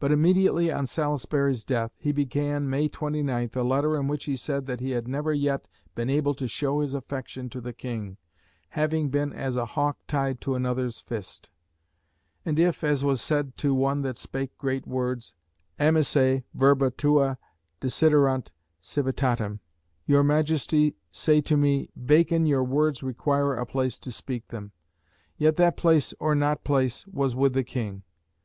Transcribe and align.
But 0.00 0.10
immediately 0.10 0.72
on 0.72 0.86
Salisbury's 0.86 1.64
death 1.64 1.92
he 2.00 2.10
began, 2.10 2.68
May 2.68 2.88
29th, 2.88 3.54
a 3.54 3.62
letter 3.62 3.96
in 3.96 4.08
which 4.08 4.24
he 4.24 4.34
said 4.34 4.66
that 4.66 4.80
he 4.80 4.90
had 4.90 5.06
never 5.06 5.32
yet 5.32 5.68
been 5.94 6.10
able 6.10 6.34
to 6.34 6.48
show 6.48 6.80
his 6.80 6.94
affection 6.94 7.48
to 7.50 7.60
the 7.60 7.72
King, 7.72 8.16
"having 8.70 9.08
been 9.08 9.32
as 9.32 9.54
a 9.54 9.64
hawk 9.64 9.98
tied 10.08 10.40
to 10.40 10.56
another's 10.56 10.98
fist;" 10.98 11.52
and 12.44 12.58
if, 12.58 12.82
"as 12.82 13.04
was 13.04 13.20
said 13.22 13.56
to 13.58 13.72
one 13.72 14.02
that 14.02 14.18
spake 14.18 14.58
great 14.58 14.84
words, 14.84 15.32
Amice, 15.78 16.42
verba 16.52 16.90
tua 16.90 17.38
desiderant 17.80 18.50
civitatem, 18.82 19.60
your 20.06 20.24
Majesty 20.24 20.96
say 21.12 21.40
to 21.42 21.56
me, 21.56 21.88
Bacon, 22.04 22.46
your 22.46 22.64
words 22.64 23.00
require 23.00 23.54
a 23.54 23.64
place 23.64 24.00
to 24.00 24.10
speak 24.10 24.48
them," 24.48 24.72
yet 25.36 25.54
that 25.54 25.76
"place 25.76 26.12
or 26.18 26.34
not 26.34 26.64
place" 26.64 27.06
was 27.06 27.36
with 27.36 27.52
the 27.52 27.62
King. 27.62 28.02